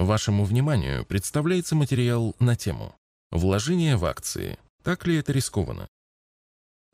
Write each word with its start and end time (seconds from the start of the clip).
Вашему 0.00 0.44
вниманию 0.44 1.04
представляется 1.04 1.76
материал 1.76 2.34
на 2.38 2.56
тему 2.56 2.96
«Вложение 3.30 3.98
в 3.98 4.06
акции. 4.06 4.56
Так 4.82 5.06
ли 5.06 5.16
это 5.16 5.30
рискованно?» 5.30 5.88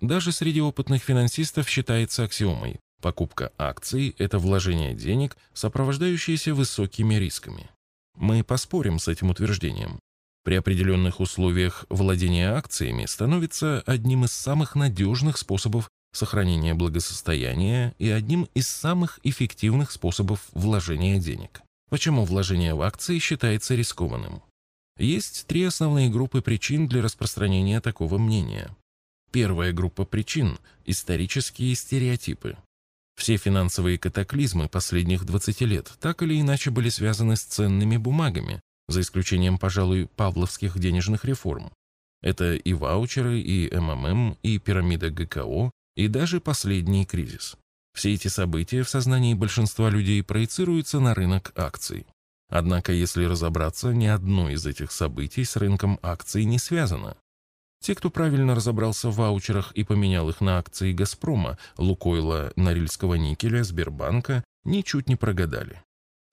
Даже 0.00 0.32
среди 0.32 0.60
опытных 0.60 1.04
финансистов 1.04 1.69
считается 1.69 2.24
аксиомой 2.24 2.80
Покупка 3.00 3.53
акций– 3.58 4.16
это 4.19 4.40
вложение 4.40 4.92
денег, 4.92 5.37
сопровождающееся 5.53 6.53
высокими 6.53 7.14
рисками. 7.14 7.71
Мы 8.16 8.42
поспорим 8.42 8.99
с 8.99 9.07
этим 9.07 9.31
утверждением. 9.31 10.01
При 10.43 10.57
определенных 10.57 11.21
условиях 11.21 11.87
владение 11.88 12.51
акциями 12.51 13.07
становится 13.07 13.85
одним 13.87 14.25
из 14.25 14.33
самых 14.33 14.75
надежных 14.75 15.38
способов 15.38 15.88
сохранения 16.12 16.75
благосостояния 16.75 17.95
и 17.98 18.11
одним 18.11 18.48
из 18.55 18.66
самых 18.66 19.20
эффективных 19.23 19.93
способов 19.93 20.41
вложения 20.51 21.20
денег. 21.20 21.62
Почему 21.88 22.24
вложение 22.24 22.74
в 22.74 22.82
акции 22.82 23.18
считается 23.18 23.74
рискованным? 23.74 24.42
Есть 24.98 25.46
три 25.46 25.62
основные 25.62 26.08
группы 26.08 26.40
причин 26.40 26.88
для 26.88 27.02
распространения 27.02 27.80
такого 27.80 28.18
мнения. 28.18 28.74
Первая 29.30 29.72
группа 29.72 30.04
причин– 30.04 30.58
исторические 30.84 31.74
стереотипы. 31.74 32.56
Все 33.16 33.36
финансовые 33.36 33.98
катаклизмы 33.98 34.68
последних 34.68 35.24
20 35.24 35.60
лет 35.62 35.92
так 36.00 36.22
или 36.22 36.41
иначе 36.41 36.70
были 36.70 36.88
связаны 36.88 37.36
с 37.36 37.42
ценными 37.42 37.96
бумагами, 37.96 38.60
за 38.88 39.00
исключением, 39.00 39.58
пожалуй, 39.58 40.06
павловских 40.16 40.78
денежных 40.78 41.24
реформ. 41.24 41.72
Это 42.22 42.55
и 42.55 42.72
ваучеры, 42.72 43.41
и 43.41 43.74
МММ, 43.74 44.38
и 44.42 44.58
пирамида 44.58 45.10
ГКО, 45.10 45.70
и 45.94 46.08
даже 46.08 46.41
последний 46.41 47.06
кризис. 47.06 47.56
Все 47.96 48.12
эти 48.12 48.28
события 48.28 48.82
в 48.82 48.91
сознании 48.91 49.32
большинства 49.32 49.88
людей 49.88 50.23
проецируются 50.23 51.00
на 51.00 51.14
рынок 51.14 51.52
акций. 51.56 52.06
Однако, 52.50 52.92
если 52.92 53.24
разобраться, 53.24 53.95
ни 53.95 54.05
одно 54.05 54.50
из 54.50 54.66
этих 54.66 54.92
событий 54.92 55.45
с 55.45 55.56
рынком 55.56 55.98
акций 56.02 56.45
не 56.45 56.59
связано. 56.59 57.17
Те, 57.80 57.94
кто 57.94 58.11
правильно 58.11 58.55
разобрался 58.55 59.08
в 59.08 59.17
ваучерах 59.17 59.72
и 59.72 59.83
поменял 59.83 60.28
их 60.28 60.42
на 60.42 60.58
акции 60.58 60.92
«Газпрома», 60.92 61.56
«Лукойла», 61.78 62.52
«Норильского 62.55 63.14
никеля», 63.14 63.64
«Сбербанка», 63.64 64.44
ничуть 64.64 65.08
не 65.08 65.17
прогадали. 65.17 65.83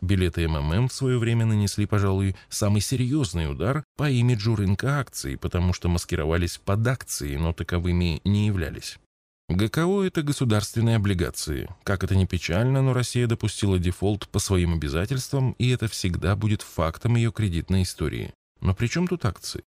Билеты 0.01 0.45
МММ 0.49 0.89
в 0.89 0.93
свое 0.93 1.17
время 1.17 1.45
нанесли, 1.45 1.85
пожалуй, 1.85 2.35
самый 2.49 2.81
серьезный 2.81 3.49
удар 3.49 3.85
по 3.95 4.09
имиджу 4.09 4.57
рынка 4.57 4.99
акций, 4.99 5.37
потому 5.37 5.71
что 5.71 5.87
маскировались 5.87 6.57
под 6.57 6.85
акции, 6.85 7.37
но 7.37 7.53
таковыми 7.53 8.19
не 8.25 8.47
являлись. 8.47 8.99
ГКО– 9.49 10.03
это 10.03 10.23
государственные 10.23 10.95
облигации. 10.95 11.69
Как 11.83 12.03
это 12.03 12.15
ни 12.15 12.25
печально, 12.25 12.81
но 12.81 12.93
Россия 12.93 13.27
допустила 13.27 13.77
дефолт 13.77 14.27
по 14.29 14.39
своим 14.39 14.73
обязательствам, 14.73 15.51
и 15.59 15.69
это 15.69 15.87
всегда 15.87 16.35
будет 16.35 16.61
фактом 16.61 17.15
ее 17.15 17.31
кредитной 17.31 17.83
истории. 17.83 18.33
Но 18.61 18.73
при 18.73 18.87
чем 18.87 19.07
тут 19.07 19.25
акции? 19.25 19.63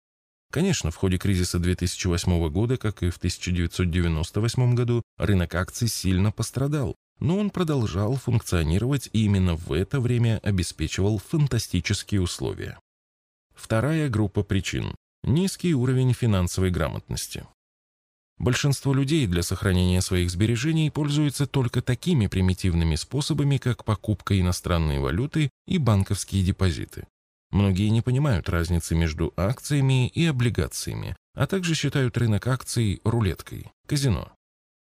Конечно, 0.51 0.91
в 0.91 0.95
ходе 0.95 1.17
кризиса 1.17 1.57
2008 1.57 2.49
года, 2.49 2.77
как 2.77 3.01
и 3.01 3.09
в 3.09 3.17
1998 3.17 4.75
году, 4.75 5.01
рынок 5.17 5.55
акций 5.55 5.87
сильно 5.87 6.31
пострадал, 6.31 6.95
но 7.19 7.39
он 7.39 7.49
продолжал 7.49 8.15
функционировать 8.15 9.09
и 9.13 9.25
именно 9.25 9.55
в 9.55 9.73
это 9.73 9.99
время 9.99 10.39
обеспечивал 10.43 11.17
фантастические 11.17 12.21
условия. 12.21 12.79
Вторая 13.55 14.09
группа 14.09 14.43
причин– 14.43 14.93
низкий 15.23 15.73
уровень 15.73 16.13
финансовой 16.13 16.69
грамотности. 16.69 17.47
Большинство 18.43 18.93
людей 18.93 19.25
для 19.25 19.41
сохранения 19.41 20.01
своих 20.01 20.29
сбережений 20.29 20.91
пользуются 20.91 21.47
только 21.47 21.81
такими 21.81 22.27
примитивными 22.27 22.95
способами, 22.95 23.55
как 23.55 23.85
покупка 23.85 24.37
иностранной 24.37 24.99
валюты 24.99 25.49
и 25.65 25.77
банковские 25.77 26.43
депозиты. 26.43 27.07
Многие 27.51 27.87
не 27.87 28.01
понимают 28.01 28.49
разницы 28.49 28.95
между 28.95 29.33
акциями 29.37 30.09
и 30.09 30.25
облигациями, 30.25 31.15
а 31.33 31.47
также 31.47 31.73
считают 31.73 32.17
рынок 32.17 32.45
акций 32.47 32.99
рулеткой, 33.05 33.71
казино. 33.87 34.33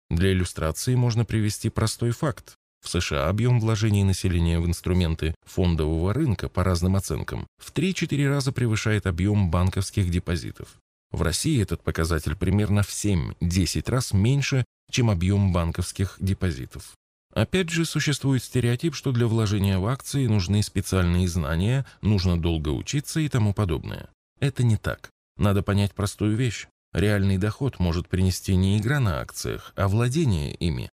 Для 0.09 0.31
иллюстрации 0.31 0.96
можно 0.96 1.24
привести 1.24 1.70
простой 1.70 2.09
факт. 2.09 2.56
В 2.84 2.90
США 2.90 3.30
объем 3.30 3.59
вложений 3.59 4.06
населения 4.06 4.59
в 4.59 4.66
инструменты 4.66 5.35
фондового 5.46 6.12
рынка 6.12 6.50
по 6.50 6.64
разным 6.64 6.96
оценкам 6.96 7.46
в 7.59 7.72
3-4 7.72 8.28
раза 8.28 8.52
превышает 8.52 9.06
объем 9.06 9.52
банковских 9.52 10.09
депозитов. 10.09 10.80
В 11.13 11.22
России 11.22 11.62
этот 11.62 11.84
показатель 11.84 12.35
примерно 12.35 12.81
в 12.81 12.90
7-10 12.90 13.90
раз 13.90 14.13
меньше, 14.13 14.66
чем 14.91 15.12
объем 15.12 15.53
банковских 15.53 16.18
депозитов. 16.19 16.94
Опять 17.34 17.69
же, 17.69 17.85
существует 17.85 18.44
стереотип, 18.44 18.96
что 18.96 19.12
для 19.12 19.28
вложения 19.28 19.78
в 19.78 19.85
акции 19.85 20.28
нужны 20.28 20.62
специальные 20.63 21.28
знания, 21.28 21.85
нужно 22.02 22.40
долго 22.40 22.69
учиться 22.69 23.19
и 23.19 23.29
тому 23.29 23.53
подобное. 23.53 24.09
Это 24.40 24.63
не 24.63 24.75
так. 24.75 25.09
Надо 25.38 25.62
понять 25.62 25.94
простую 25.94 26.35
вещь. 26.35 26.68
Реальный 26.94 27.38
доход 27.38 27.79
может 27.79 28.07
принести 28.07 28.56
не 28.56 28.78
игра 28.78 29.00
на 29.00 29.19
акциях, 29.22 29.73
а 29.75 29.88
владение 29.88 30.53
ими. 30.56 30.90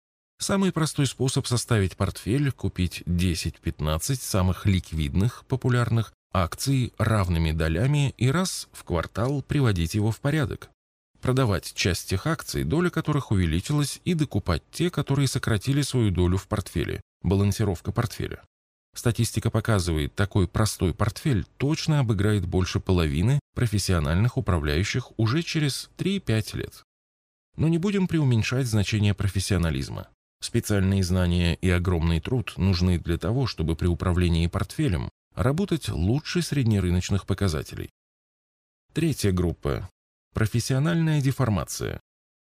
Самый 0.40 0.72
простой 0.72 1.06
способ 1.06 1.46
составить 1.46 1.96
портфель– 1.96 2.50
купить 2.52 3.02
10-15 3.06 4.16
самых 4.16 4.66
ликвидных, 4.66 5.44
популярных 5.46 6.12
акций 6.34 6.92
равными 6.98 7.52
долями 7.52 8.14
и 8.18 8.30
раз 8.30 8.68
в 8.72 8.84
квартал 8.84 9.40
приводить 9.42 9.94
его 9.94 10.10
в 10.10 10.20
порядок 10.20 10.68
продавать 11.24 11.72
часть 11.74 12.10
тех 12.10 12.26
акций, 12.26 12.64
доля 12.64 12.90
которых 12.90 13.30
увеличилась, 13.30 13.98
и 14.04 14.12
докупать 14.12 14.62
те, 14.70 14.90
которые 14.90 15.26
сократили 15.26 15.80
свою 15.80 16.10
долю 16.10 16.36
в 16.36 16.46
портфеле. 16.46 17.00
Балансировка 17.22 17.92
портфеля. 17.92 18.42
Статистика 18.94 19.50
показывает, 19.50 20.14
такой 20.14 20.46
простой 20.46 20.92
портфель 20.92 21.46
точно 21.56 22.00
обыграет 22.00 22.44
больше 22.46 22.78
половины 22.78 23.40
профессиональных 23.54 24.36
управляющих 24.36 25.18
уже 25.18 25.42
через 25.42 25.90
3-5 25.96 26.56
лет. 26.58 26.82
Но 27.56 27.68
не 27.68 27.78
будем 27.78 28.06
преуменьшать 28.06 28.66
значение 28.66 29.14
профессионализма. 29.14 30.08
Специальные 30.42 31.02
знания 31.04 31.54
и 31.54 31.70
огромный 31.70 32.20
труд 32.20 32.52
нужны 32.58 32.98
для 32.98 33.16
того, 33.16 33.46
чтобы 33.46 33.76
при 33.76 33.86
управлении 33.86 34.46
портфелем 34.46 35.08
работать 35.34 35.88
лучше 35.88 36.42
среднерыночных 36.42 37.26
показателей. 37.26 37.90
Третья 38.92 39.32
группа 39.32 39.88
Профессиональная 40.32 41.20
деформация. 41.20 42.00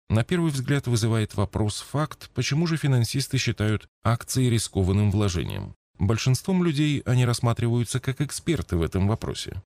На 0.10 0.24
первый 0.24 0.52
взгляд 0.52 0.88
вызывает 0.88 1.36
вопрос 1.36 1.82
факт, 1.82 2.30
почему 2.34 2.68
же 2.68 2.78
финансисты 2.78 3.38
считают 3.38 3.88
акции 4.04 4.48
рискованным 4.48 5.12
вложением. 5.12 5.76
Большинством 6.00 6.64
людей 6.64 7.02
они 7.06 7.26
рассматриваются 7.26 8.00
как 8.00 8.22
эксперты 8.22 8.76
в 8.76 8.82
этом 8.82 9.08
вопросе. 9.08 9.62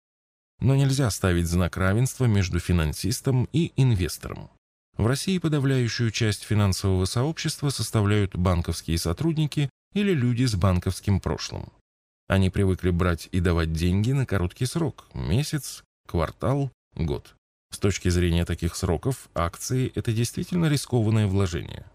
Но 0.59 0.75
нельзя 0.75 1.09
ставить 1.09 1.47
знак 1.47 1.78
равенства 1.78 2.25
между 2.25 2.59
финансистом 2.59 3.47
и 3.53 3.74
инвестором. 3.75 4.50
В 4.97 5.07
России 5.07 5.38
подавляющую 5.40 6.12
часть 6.12 6.44
финансового 6.44 7.06
сообщества 7.06 7.69
составляют 7.69 8.36
банковские 8.36 8.97
сотрудники 8.97 9.69
или 9.94 10.13
люди 10.13 10.46
с 10.46 10.56
банковским 10.56 11.19
прошлым. 11.19 11.72
Они 12.28 12.50
привыкли 12.50 12.90
брать 12.90 13.30
и 13.31 13.40
давать 13.40 13.72
деньги 13.74 14.12
на 14.12 14.25
короткий 14.25 14.66
срок– 14.66 15.06
месяц, 15.13 15.84
квартал, 16.08 16.72
год. 16.96 17.36
С 17.72 17.78
точки 17.78 18.09
зрения 18.09 18.46
таких 18.46 18.75
сроков, 18.75 19.30
акции– 19.36 19.91
это 19.96 20.12
действительно 20.12 20.66
рискованное 20.68 21.28
вложение. 21.28 21.86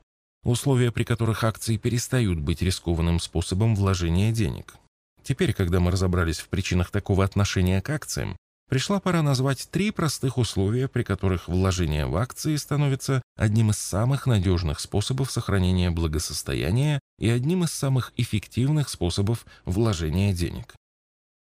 Условия, 0.45 0.93
при 0.93 1.05
которых 1.05 1.43
акции 1.43 1.77
перестают 1.77 2.39
быть 2.39 2.63
рискованным 2.63 3.19
способом 3.19 3.75
вложения 3.75 4.33
денег. 4.33 4.77
Теперь, 5.23 5.53
когда 5.53 5.81
мы 5.81 5.91
разобрались 5.91 6.39
в 6.39 6.49
причинах 6.49 6.91
такого 6.91 7.25
отношения 7.25 7.83
к 7.83 7.91
акциям, 7.91 8.37
пришла 8.71 9.01
пора 9.01 9.21
назвать 9.21 9.69
три 9.71 9.91
простых 9.91 10.39
условия, 10.39 10.89
при 10.89 11.03
которых 11.03 11.49
вложение 11.49 12.07
в 12.07 12.17
акции 12.17 12.57
становится 12.57 13.21
одним 13.37 13.71
из 13.71 13.79
самых 13.79 14.27
надежных 14.27 14.81
способов 14.81 15.31
сохранения 15.31 15.91
благосостояния 15.91 17.01
и 17.19 17.29
одним 17.29 17.65
из 17.65 17.73
самых 17.73 18.15
эффективных 18.17 18.89
способов 18.89 19.45
вложения 19.67 20.33
денег. 20.33 20.75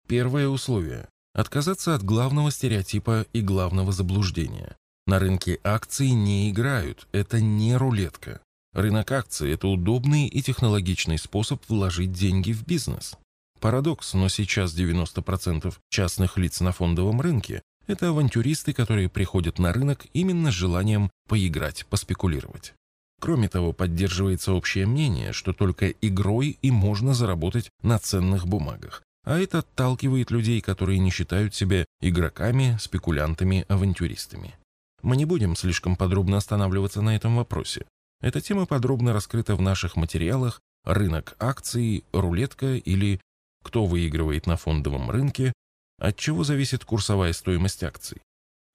Первое 0.07 0.47
условие 0.47 1.07
Отказаться 1.37 1.93
от 1.93 2.01
главного 2.01 2.49
стереотипа 2.49 3.27
и 3.31 3.41
главного 3.41 3.91
заблуждения. 3.91 4.75
На 5.05 5.19
рынке 5.19 5.59
акций 5.63 6.09
не 6.09 6.49
играют, 6.49 7.07
это 7.11 7.39
не 7.39 7.77
рулетка. 7.77 8.41
Рынок 8.73 9.11
акций– 9.11 9.51
это 9.53 9.67
удобный 9.67 10.25
и 10.25 10.41
технологичный 10.41 11.19
способ 11.19 11.61
вложить 11.69 12.11
деньги 12.11 12.53
в 12.53 12.65
бизнес. 12.65 13.17
Парадокс, 13.57 14.13
но 14.13 14.29
сейчас 14.29 14.75
90% 14.75 15.73
частных 15.89 16.37
лиц 16.37 16.61
на 16.61 16.71
фондовом 16.71 17.21
рынке– 17.21 17.61
это 17.87 18.09
авантюристы, 18.09 18.73
которые 18.73 19.09
приходят 19.09 19.59
на 19.59 19.73
рынок 19.73 20.05
именно 20.13 20.51
с 20.51 20.55
желанием 20.55 21.09
поиграть, 21.27 21.85
поспекулировать. 21.87 22.73
Кроме 23.19 23.49
того, 23.49 23.73
поддерживается 23.73 24.53
общее 24.53 24.85
мнение, 24.85 25.33
что 25.33 25.53
только 25.53 25.89
игрой 25.89 26.57
и 26.61 26.69
можно 26.69 27.13
заработать 27.13 27.69
на 27.81 27.97
ценных 27.97 28.45
бумагах, 28.45 29.01
а 29.23 29.39
это 29.39 29.59
отталкивает 29.59 30.31
людей, 30.31 30.61
которые 30.61 30.99
не 30.99 31.09
считают 31.09 31.55
себя 31.55 31.85
игроками, 32.01 32.77
спекулянтами, 32.79 33.65
авантюристами. 33.67 34.53
Мы 35.01 35.17
не 35.17 35.25
будем 35.25 35.55
слишком 35.55 35.95
подробно 35.95 36.37
останавливаться 36.37 37.01
на 37.01 37.15
этом 37.15 37.35
вопросе. 37.35 37.85
Эта 38.21 38.41
тема 38.41 38.65
подробно 38.65 39.13
раскрыта 39.13 39.55
в 39.55 39.61
наших 39.61 39.95
материалах 39.95 40.59
«Рынок 40.85 41.35
акций», 41.39 42.03
«Рулетка» 42.13 42.75
или 42.75 43.19
кто 43.67 43.85
выигрывает 43.85 44.47
на 44.47 44.55
фондовом 44.55 45.11
рынке, 45.11 45.51
от 45.99 46.15
чего 46.15 46.45
зависит 46.45 46.85
курсовая 46.85 47.33
стоимость 47.33 47.83
акций. 47.83 48.21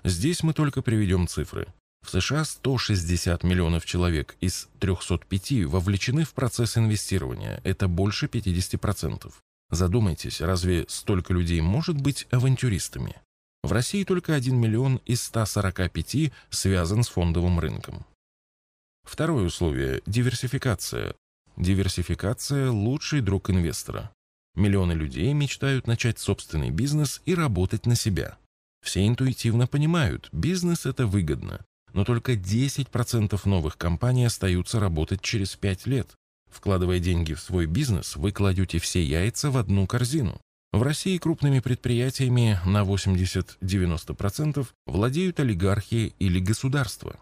Здесь 0.04 0.42
мы 0.42 0.52
только 0.52 0.82
приведем 0.82 1.26
цифры. 1.26 1.66
В 2.04 2.10
США 2.10 2.44
160 2.44 3.42
миллионов 3.42 3.86
человек 3.86 4.36
из 4.40 4.68
305 4.80 5.64
вовлечены 5.64 6.24
в 6.24 6.34
процесс 6.34 6.76
инвестирования. 6.76 7.60
Это 7.64 7.88
больше 7.88 8.26
50%. 8.26 9.32
Задумайтесь, 9.70 10.42
разве 10.42 10.84
столько 10.88 11.32
людей 11.32 11.62
может 11.62 11.98
быть 11.98 12.26
авантюристами? 12.30 13.16
В 13.62 13.72
России 13.72 14.04
только 14.04 14.34
1 14.34 14.54
миллион 14.54 15.00
из 15.06 15.22
145 15.22 16.32
связан 16.50 17.02
с 17.04 17.08
фондовым 17.08 17.60
рынком. 17.60 18.04
Второе 19.04 19.46
условие– 19.46 20.02
диверсификация. 20.06 21.14
Диверсификация– 21.56 22.70
лучший 22.72 23.20
друг 23.20 23.48
инвестора. 23.48 24.10
Миллионы 24.54 24.92
людей 24.92 25.32
мечтают 25.32 25.86
начать 25.86 26.18
собственный 26.18 26.70
бизнес 26.70 27.22
и 27.24 27.34
работать 27.34 27.86
на 27.86 27.94
себя. 27.94 28.36
Все 28.82 29.06
интуитивно 29.06 29.66
понимают, 29.66 30.28
бизнес– 30.32 30.86
это 30.86 31.06
выгодно, 31.06 31.64
но 31.92 32.04
только 32.04 32.34
10% 32.34 33.40
новых 33.44 33.78
компаний 33.78 34.24
остаются 34.24 34.80
работать 34.80 35.22
через 35.22 35.56
5 35.56 35.86
лет. 35.86 36.10
Вкладывая 36.50 36.98
деньги 36.98 37.32
в 37.32 37.40
свой 37.40 37.66
бизнес, 37.66 38.16
вы 38.16 38.32
кладете 38.32 38.78
все 38.78 39.02
яйца 39.02 39.50
в 39.50 39.56
одну 39.56 39.86
корзину. 39.86 40.40
В 40.72 40.82
России 40.82 41.18
крупными 41.18 41.60
предприятиями 41.60 42.58
на 42.66 42.82
80-90% 42.82 44.66
владеют 44.86 45.40
олигархи 45.40 46.14
или 46.18 46.40
государства. 46.40 47.16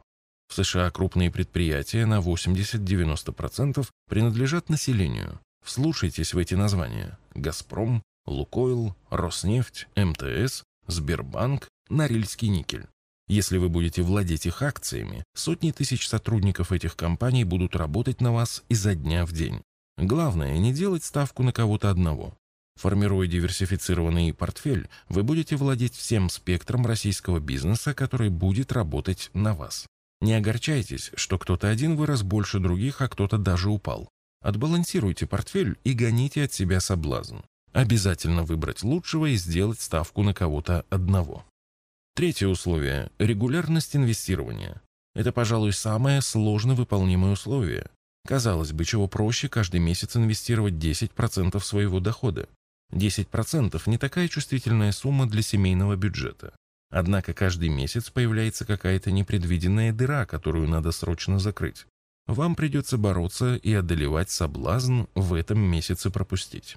В 0.48 0.54
США 0.54 0.90
крупные 0.90 1.30
предприятия 1.30 2.06
на 2.06 2.18
80-90% 2.18 3.86
принадлежат 4.08 4.68
населению. 4.68 5.40
Вслушайтесь 5.64 6.34
в 6.34 6.38
эти 6.38 6.54
названия. 6.54 7.18
«Газпром», 7.34 8.02
«Лукойл», 8.26 8.94
«Роснефть», 9.10 9.88
«МТС», 9.96 10.64
«Сбербанк», 10.86 11.68
«Норильский 11.88 12.48
никель». 12.48 12.86
Если 13.28 13.58
вы 13.58 13.68
будете 13.68 14.02
владеть 14.02 14.46
их 14.46 14.60
акциями, 14.60 15.22
сотни 15.34 15.70
тысяч 15.70 16.08
сотрудников 16.08 16.72
этих 16.72 16.96
компаний 16.96 17.44
будут 17.44 17.76
работать 17.76 18.20
на 18.20 18.32
вас 18.32 18.64
изо 18.68 18.94
дня 18.96 19.24
в 19.24 19.32
день. 19.32 19.62
Главное, 19.96 20.58
не 20.58 20.72
делать 20.72 21.04
ставку 21.04 21.42
на 21.42 21.52
кого-то 21.52 21.90
одного. 21.90 22.34
Формируя 22.74 23.28
диверсифицированный 23.28 24.32
портфель, 24.32 24.88
вы 25.08 25.22
будете 25.22 25.54
владеть 25.54 25.94
всем 25.94 26.30
спектром 26.30 26.86
российского 26.86 27.38
бизнеса, 27.38 27.94
который 27.94 28.30
будет 28.30 28.72
работать 28.72 29.30
на 29.34 29.54
вас. 29.54 29.86
Не 30.20 30.34
огорчайтесь, 30.34 31.12
что 31.14 31.38
кто-то 31.38 31.68
один 31.68 31.96
вырос 31.96 32.22
больше 32.22 32.58
других, 32.58 33.00
а 33.00 33.08
кто-то 33.08 33.38
даже 33.38 33.70
упал. 33.70 34.08
Отбалансируйте 34.42 35.26
портфель 35.26 35.78
и 35.84 35.92
гоните 35.92 36.44
от 36.44 36.52
себя 36.52 36.80
соблазн. 36.80 37.38
Обязательно 37.72 38.42
выбрать 38.42 38.82
лучшего 38.82 39.26
и 39.26 39.36
сделать 39.36 39.80
ставку 39.80 40.22
на 40.22 40.34
кого-то 40.34 40.84
одного. 40.90 41.44
Третье 42.14 42.48
условие– 42.48 43.10
регулярность 43.18 43.94
инвестирования. 43.94 44.82
Это, 45.14 45.32
пожалуй, 45.32 45.72
самое 45.72 46.20
сложно 46.22 46.74
выполнимое 46.74 47.32
условие. 47.32 47.90
Казалось 48.26 48.72
бы, 48.72 48.84
чего 48.84 49.08
проще 49.08 49.48
каждый 49.48 49.80
месяц 49.80 50.16
инвестировать 50.16 50.74
10% 50.74 51.58
своего 51.60 52.00
дохода. 52.00 52.48
10% 52.92 53.80
не 53.86 53.98
такая 53.98 54.28
чувствительная 54.28 54.92
сумма 54.92 55.28
для 55.28 55.42
семейного 55.42 55.96
бюджета. 55.96 56.52
Однако 56.90 57.34
каждый 57.34 57.68
месяц 57.68 58.10
появляется 58.10 58.64
какая-то 58.64 59.12
непредвиденная 59.12 59.92
дыра, 59.92 60.26
которую 60.26 60.68
надо 60.68 60.90
срочно 60.90 61.38
закрыть. 61.38 61.86
Вам 62.30 62.54
придется 62.54 62.96
бороться 62.96 63.56
и 63.56 63.74
одолевать 63.74 64.30
соблазн 64.30 65.06
в 65.16 65.34
этом 65.34 65.58
месяце 65.58 66.10
пропустить. 66.10 66.76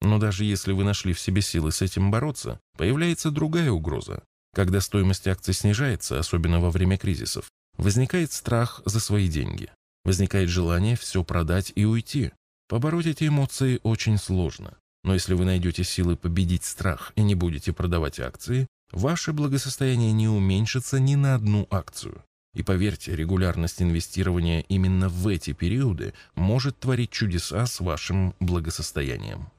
Но 0.00 0.18
даже 0.18 0.44
если 0.44 0.72
вы 0.72 0.82
нашли 0.82 1.12
в 1.12 1.20
себе 1.20 1.40
силы 1.40 1.70
с 1.70 1.82
этим 1.82 2.10
бороться, 2.10 2.58
появляется 2.76 3.30
другая 3.30 3.70
угроза. 3.70 4.24
Когда 4.52 4.80
стоимость 4.80 5.28
акций 5.28 5.54
снижается, 5.54 6.18
особенно 6.18 6.58
во 6.58 6.72
время 6.72 6.98
кризисов, 6.98 7.48
возникает 7.78 8.32
страх 8.32 8.82
за 8.84 8.98
свои 8.98 9.28
деньги. 9.28 9.70
Возникает 10.04 10.48
желание 10.48 10.96
все 10.96 11.22
продать 11.22 11.70
и 11.76 11.84
уйти. 11.84 12.32
Побороть 12.68 13.06
эти 13.06 13.28
эмоции 13.28 13.78
очень 13.84 14.18
сложно. 14.18 14.76
Но 15.04 15.14
если 15.14 15.34
вы 15.34 15.44
найдете 15.44 15.84
силы 15.84 16.16
победить 16.16 16.64
страх 16.64 17.12
и 17.14 17.22
не 17.22 17.36
будете 17.36 17.72
продавать 17.72 18.18
акции, 18.18 18.66
ваше 18.90 19.32
благосостояние 19.32 20.10
не 20.10 20.26
уменьшится 20.26 20.98
ни 20.98 21.14
на 21.14 21.36
одну 21.36 21.68
акцию. 21.70 22.24
И 22.54 22.62
поверьте, 22.62 23.16
регулярность 23.16 23.80
инвестирования 23.80 24.60
именно 24.68 25.08
в 25.08 25.26
эти 25.28 25.52
периоды 25.52 26.12
может 26.34 26.78
творить 26.78 27.10
чудеса 27.10 27.66
с 27.66 27.80
вашим 27.80 28.34
благосостоянием. 28.40 29.50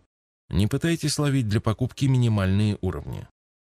Не 0.49 0.67
пытайтесь 0.67 1.17
ловить 1.17 1.47
для 1.47 1.59
покупки 1.59 2.05
минимальные 2.05 2.77
уровни. 2.81 3.27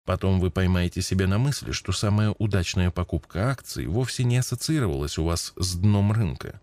Потом 0.04 0.38
вы 0.38 0.50
поймаете 0.50 1.02
себя 1.02 1.26
на 1.26 1.38
мысли, 1.38 1.72
что 1.72 1.92
самая 1.92 2.34
удачная 2.38 2.90
покупка 2.90 3.50
акций 3.50 3.86
вовсе 3.86 4.24
не 4.24 4.36
ассоциировалась 4.36 5.18
у 5.18 5.24
вас 5.24 5.52
с 5.56 5.74
дном 5.74 6.12
рынка. 6.12 6.60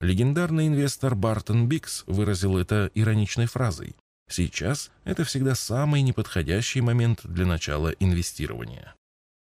Легендарный 0.00 0.68
инвестор 0.68 1.14
Бартон 1.14 1.68
Бикс 1.68 2.04
выразил 2.06 2.56
это 2.56 2.90
ироничной 2.94 3.46
фразой 3.46 3.96
Сейчас 4.28 4.90
это 5.04 5.24
всегда 5.24 5.54
самый 5.54 6.02
неподходящий 6.02 6.80
момент 6.80 7.20
для 7.22 7.46
начала 7.46 7.90
инвестирования. 7.90 8.94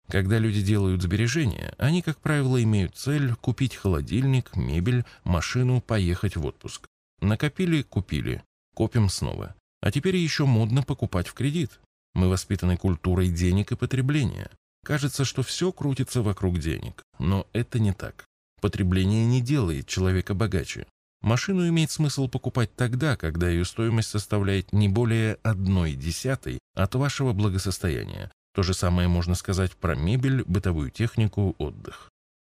Когда 0.08 0.38
люди 0.38 0.62
делают 0.62 1.02
сбережения, 1.02 1.74
они, 1.78 2.02
как 2.02 2.18
правило, 2.18 2.62
имеют 2.62 2.96
цель 2.96 3.34
купить 3.34 3.76
холодильник, 3.76 4.54
мебель, 4.56 5.04
машину, 5.24 5.80
поехать 5.80 6.36
в 6.36 6.44
отпуск. 6.44 6.86
Накопили– 7.20 7.82
купили. 7.88 8.42
Копим 8.74 9.08
снова. 9.08 9.54
А 9.80 9.90
теперь 9.90 10.16
еще 10.16 10.44
модно 10.44 10.82
покупать 10.82 11.28
в 11.28 11.34
кредит. 11.34 11.80
Мы 12.14 12.28
воспитаны 12.28 12.76
культурой 12.76 13.30
денег 13.30 13.72
и 13.72 13.76
потребления. 13.76 14.50
Кажется, 14.84 15.24
что 15.24 15.42
все 15.42 15.72
крутится 15.72 16.22
вокруг 16.22 16.58
денег. 16.58 17.02
Но 17.18 17.46
это 17.52 17.78
не 17.78 17.92
так. 17.92 18.24
Потребление 18.60 19.24
не 19.24 19.40
делает 19.40 19.86
человека 19.86 20.34
богаче. 20.34 20.86
Машину 21.22 21.68
имеет 21.68 21.90
смысл 21.90 22.28
покупать 22.28 22.74
тогда, 22.74 23.16
когда 23.16 23.48
ее 23.48 23.64
стоимость 23.64 24.10
составляет 24.10 24.72
не 24.72 24.88
более 24.88 25.38
одной 25.42 25.92
десятой 25.94 26.58
от 26.74 26.94
вашего 26.96 27.32
благосостояния. 27.32 28.30
То 28.54 28.62
же 28.62 28.74
самое 28.74 29.08
можно 29.08 29.34
сказать 29.34 29.72
про 29.72 29.94
мебель, 29.94 30.44
бытовую 30.44 30.90
технику, 30.90 31.54
отдых. 31.58 32.10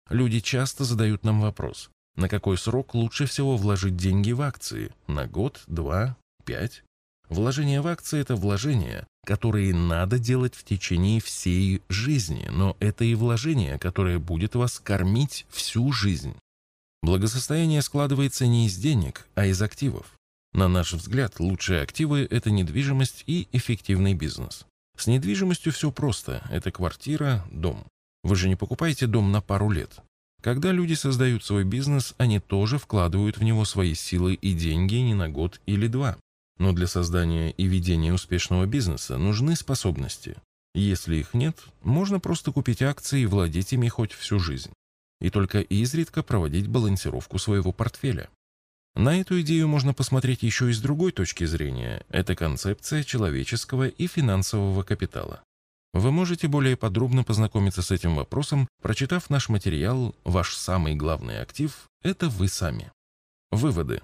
Люди 0.10 0.40
часто 0.40 0.84
задают 0.84 1.24
нам 1.24 1.42
вопрос, 1.42 1.90
на 2.16 2.30
какой 2.30 2.58
срок 2.58 2.94
лучше 2.94 3.26
всего 3.26 3.58
вложить 3.58 3.98
деньги 3.98 4.32
в 4.32 4.42
акции? 4.42 4.92
На 5.08 5.28
год, 5.28 5.62
два, 5.68 6.18
пять? 6.46 6.84
Вложение 7.30 7.82
в 7.82 7.88
акции– 7.88 8.20
это 8.22 8.36
вложения, 8.36 9.08
которые 9.26 9.74
надо 9.74 10.20
делать 10.20 10.54
в 10.54 10.64
течение 10.64 11.20
всей 11.20 11.82
жизни, 11.90 12.48
но 12.52 12.78
это 12.80 13.04
и 13.04 13.16
вложение, 13.16 13.80
которое 13.80 14.20
будет 14.20 14.56
вас 14.56 14.80
кормить 14.80 15.46
всю 15.50 15.92
жизнь. 15.92 16.36
Благосостояние 17.02 17.82
складывается 17.82 18.46
не 18.46 18.68
из 18.68 18.78
денег, 18.78 19.28
а 19.34 19.46
из 19.46 19.62
активов. 19.62 20.14
На 20.54 20.68
наш 20.68 20.94
взгляд, 20.94 21.40
лучшие 21.40 21.82
активы– 21.82 22.28
это 22.32 22.52
недвижимость 22.52 23.24
и 23.26 23.48
эффективный 23.52 24.14
бизнес. 24.14 24.66
С 24.98 25.08
недвижимостью 25.08 25.72
все 25.72 25.92
просто– 25.92 26.46
это 26.52 26.72
квартира, 26.72 27.46
дом. 27.52 27.86
Вы 28.24 28.36
же 28.36 28.48
не 28.48 28.56
покупаете 28.56 29.08
дом 29.08 29.32
на 29.32 29.42
пару 29.42 29.70
лет. 29.70 30.00
Когда 30.42 30.72
люди 30.72 30.94
создают 30.94 31.44
свой 31.44 31.64
бизнес, 31.64 32.14
они 32.18 32.40
тоже 32.40 32.78
вкладывают 32.78 33.38
в 33.38 33.44
него 33.44 33.66
свои 33.66 33.94
силы 33.94 34.36
и 34.36 34.54
деньги 34.54 34.96
не 34.96 35.14
на 35.14 35.30
год 35.30 35.60
или 35.66 35.88
два. 35.88 36.18
Но 36.58 36.72
для 36.72 36.88
создания 36.88 37.52
и 37.52 37.66
ведения 37.66 38.14
успешного 38.14 38.66
бизнеса 38.66 39.18
нужны 39.18 39.56
способности. 39.56 40.38
Если 40.74 41.18
их 41.18 41.34
нет, 41.34 41.58
можно 41.84 42.20
просто 42.20 42.52
купить 42.52 42.82
акции 42.82 43.22
и 43.22 43.26
владеть 43.26 43.74
ими 43.74 43.88
хоть 43.88 44.14
всю 44.14 44.40
жизнь 44.40 44.72
и 45.22 45.30
только 45.30 45.62
изредка 45.62 46.24
проводить 46.24 46.68
балансировку 46.68 47.38
своего 47.40 47.72
портфеля. 47.72 48.30
На 48.96 49.20
эту 49.20 49.42
идею 49.42 49.68
можно 49.68 49.94
посмотреть 49.94 50.42
еще 50.42 50.70
и 50.70 50.74
с 50.74 50.80
другой 50.80 51.12
точки 51.12 51.44
зрения. 51.44 52.06
Это 52.10 52.34
концепция 52.34 53.04
человеческого 53.04 53.90
и 53.90 54.08
финансового 54.08 54.84
капитала. 54.84 55.42
Вы 55.94 56.12
можете 56.12 56.48
более 56.48 56.78
подробно 56.78 57.24
познакомиться 57.24 57.82
с 57.82 57.92
этим 57.92 58.16
вопросом, 58.16 58.68
прочитав 58.82 59.30
наш 59.30 59.50
материал 59.50 60.16
«Ваш 60.24 60.56
самый 60.56 60.96
главный 60.96 61.42
актив– 61.42 61.74
это 62.04 62.30
вы 62.30 62.48
сами». 62.48 62.92
Выводы. 63.52 64.02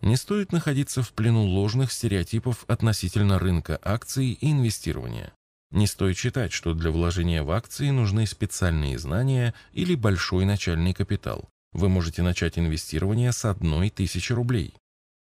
Не 0.00 0.16
стоит 0.16 0.50
находиться 0.52 1.02
в 1.02 1.12
плену 1.12 1.44
ложных 1.44 1.92
стереотипов 1.92 2.64
относительно 2.68 3.38
рынка 3.38 3.78
акций 3.82 4.32
и 4.32 4.50
инвестирования. 4.50 5.32
Не 5.70 5.86
стоит 5.86 6.18
считать, 6.18 6.52
что 6.52 6.74
для 6.74 6.90
вложения 6.90 7.42
в 7.42 7.50
акции 7.50 7.90
нужны 7.90 8.26
специальные 8.26 8.98
знания 8.98 9.54
или 9.72 9.94
большой 9.94 10.44
начальный 10.44 10.92
капитал. 10.92 11.48
Вы 11.72 11.88
можете 11.88 12.22
начать 12.22 12.58
инвестирование 12.58 13.32
с 13.32 13.44
одной 13.44 13.90
тысячи 13.90 14.32
рублей. 14.32 14.74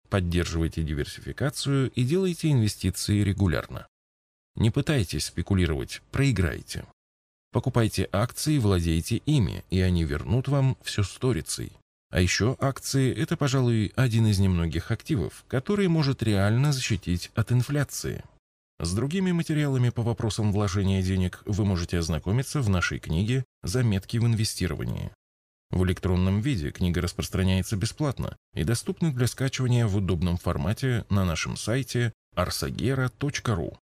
Поддерживайте 0.09 0.83
диверсификацию 0.83 1.91
и 1.91 2.03
делайте 2.05 2.51
инвестиции 2.51 3.23
регулярно. 3.23 3.87
Не 4.57 4.71
пытайтесь 4.71 5.27
спекулировать, 5.27 6.03
проиграйте. 6.11 6.87
Покупайте 7.53 8.09
акции, 8.13 8.59
владейте 8.59 9.17
ими, 9.17 9.65
и 9.71 9.81
они 9.81 10.05
вернут 10.05 10.49
вам 10.49 10.77
все 10.83 11.03
сторицей. 11.03 11.73
А 12.11 12.21
еще 12.21 12.57
акции– 12.59 13.15
это, 13.17 13.37
пожалуй, 13.37 13.93
один 13.95 14.27
из 14.27 14.39
немногих 14.39 14.91
активов, 14.91 15.45
который 15.47 15.89
может 15.89 16.23
реально 16.23 16.73
защитить 16.73 17.31
от 17.35 17.53
инфляции. 17.53 18.25
С 18.81 18.95
другими 18.95 19.33
материалами 19.33 19.91
по 19.91 20.03
вопросам 20.03 20.53
вложения 20.53 21.03
денег 21.03 21.43
вы 21.45 21.65
можете 21.65 21.99
ознакомиться 21.99 22.63
в 22.63 22.69
нашей 22.71 22.99
книге 22.99 23.45
«Заметки 23.63 24.17
в 24.17 24.27
инвестировании». 24.27 25.11
В 25.71 25.85
электронном 25.85 26.41
виде 26.41 26.71
книга 26.71 27.01
распространяется 27.01 27.77
бесплатно 27.77 28.37
и 28.55 28.65
доступна 28.65 29.13
для 29.13 29.27
скачивания 29.27 29.87
в 29.87 29.97
удобном 29.97 30.39
формате 30.39 31.05
на 31.11 31.25
нашем 31.25 31.57
сайте 31.57 32.13
arsagera.ru. 32.35 33.77